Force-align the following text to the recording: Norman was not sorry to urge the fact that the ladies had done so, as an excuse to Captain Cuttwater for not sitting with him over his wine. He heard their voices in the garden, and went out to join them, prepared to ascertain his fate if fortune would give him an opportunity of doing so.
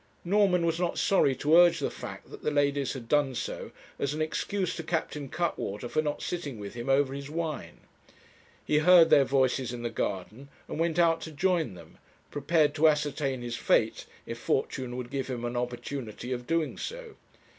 Norman 0.25 0.65
was 0.65 0.79
not 0.79 0.97
sorry 0.97 1.35
to 1.35 1.55
urge 1.55 1.77
the 1.77 1.91
fact 1.91 2.31
that 2.31 2.41
the 2.41 2.49
ladies 2.49 2.93
had 2.93 3.07
done 3.07 3.35
so, 3.35 3.69
as 3.99 4.15
an 4.15 4.19
excuse 4.19 4.75
to 4.75 4.81
Captain 4.81 5.29
Cuttwater 5.29 5.87
for 5.87 6.01
not 6.01 6.23
sitting 6.23 6.57
with 6.57 6.73
him 6.73 6.89
over 6.89 7.13
his 7.13 7.29
wine. 7.29 7.81
He 8.65 8.79
heard 8.79 9.11
their 9.11 9.25
voices 9.25 9.71
in 9.71 9.83
the 9.83 9.91
garden, 9.91 10.47
and 10.67 10.79
went 10.79 10.97
out 10.97 11.21
to 11.21 11.31
join 11.31 11.75
them, 11.75 11.99
prepared 12.31 12.73
to 12.73 12.87
ascertain 12.89 13.43
his 13.43 13.57
fate 13.57 14.07
if 14.25 14.39
fortune 14.39 14.97
would 14.97 15.11
give 15.11 15.27
him 15.27 15.45
an 15.45 15.55
opportunity 15.55 16.31
of 16.33 16.47
doing 16.47 16.79
so. 16.79 17.15